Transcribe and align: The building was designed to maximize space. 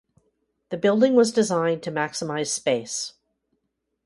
The 0.69 0.77
building 0.77 1.13
was 1.13 1.31
designed 1.31 1.83
to 1.83 1.91
maximize 1.91 2.47
space. 2.47 3.13